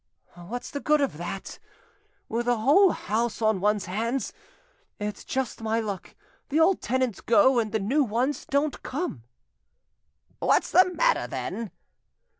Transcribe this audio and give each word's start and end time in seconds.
"What's 0.33 0.71
the 0.71 0.79
good 0.79 0.99
of 0.99 1.17
that, 1.17 1.59
with 2.27 2.47
a 2.47 2.55
whole 2.57 2.89
house 2.89 3.39
on 3.39 3.61
one's 3.61 3.85
hands? 3.85 4.33
It's 4.99 5.23
just 5.23 5.61
my 5.61 5.79
luck; 5.79 6.15
the 6.49 6.59
old 6.59 6.81
tenants 6.81 7.21
go, 7.21 7.59
and 7.59 7.71
the 7.71 7.77
new 7.79 8.03
ones 8.03 8.47
don't 8.47 8.81
come." 8.81 9.25
"What's 10.39 10.71
the 10.71 10.91
matter, 10.91 11.27
then?" 11.27 11.69